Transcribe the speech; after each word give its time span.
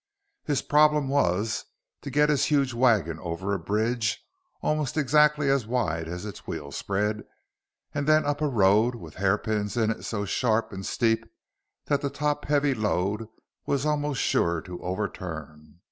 His 0.45 0.63
problem 0.63 1.09
was 1.09 1.63
to 2.01 2.09
get 2.09 2.29
his 2.29 2.45
huge 2.45 2.73
wagon 2.73 3.19
over 3.19 3.53
a 3.53 3.59
bridge 3.59 4.25
almost 4.63 4.97
exactly 4.97 5.47
as 5.47 5.67
wide 5.67 6.07
as 6.07 6.25
its 6.25 6.47
wheel 6.47 6.71
spread 6.71 7.23
and 7.93 8.07
then 8.07 8.25
up 8.25 8.41
a 8.41 8.47
road 8.47 8.95
with 8.95 9.17
hairpins 9.17 9.77
in 9.77 9.91
it 9.91 10.01
so 10.03 10.25
sharp 10.25 10.73
and 10.73 10.83
steep 10.87 11.31
that 11.85 12.01
the 12.01 12.09
top 12.09 12.45
heavy 12.45 12.73
load 12.73 13.27
was 13.67 13.85
almost 13.85 14.19
sure 14.23 14.59
to 14.61 14.81
overturn. 14.81 15.77